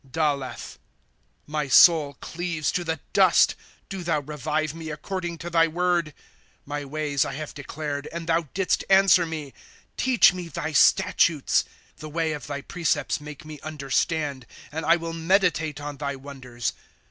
Daleih. 0.03 0.55
35 0.55 0.79
My 1.45 1.67
soul 1.67 2.17
cleaves 2.21 2.71
to 2.71 2.83
the 2.83 2.99
dust; 3.13 3.53
Do 3.87 4.01
thou 4.01 4.21
revive 4.21 4.73
me 4.73 4.89
according 4.89 5.37
to 5.37 5.51
thy 5.51 5.67
word. 5.67 6.15
26 6.65 6.65
y^y 6.67 6.89
ways 6.89 7.23
I 7.25 7.33
have 7.33 7.53
declared, 7.53 8.07
and 8.11 8.25
thou 8.25 8.47
didst 8.55 8.83
answer 8.89 9.27
me; 9.27 9.53
Teach 9.97 10.33
me 10.33 10.47
thy 10.47 10.71
statutes. 10.71 11.65
3' 11.97 11.99
The 11.99 12.09
way 12.09 12.31
of 12.31 12.47
thy 12.47 12.61
precepts 12.61 13.21
make 13.21 13.45
me 13.45 13.59
understand; 13.59 14.47
And 14.71 14.87
I 14.87 14.95
will 14.95 15.13
meditate 15.13 15.79
on 15.79 15.97
thy 15.97 16.15
wonders. 16.15 16.73